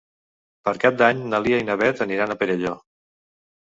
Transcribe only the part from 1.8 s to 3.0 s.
Beth aniran al Perelló.